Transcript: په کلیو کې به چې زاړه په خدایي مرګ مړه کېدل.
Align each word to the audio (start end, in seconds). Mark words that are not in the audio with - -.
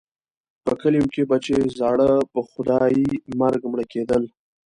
په 0.63 0.71
کلیو 0.81 1.11
کې 1.13 1.21
به 1.29 1.37
چې 1.45 1.53
زاړه 1.79 2.11
په 2.31 2.39
خدایي 2.49 3.03
مرګ 3.39 3.61
مړه 3.71 3.85
کېدل. 3.93 4.23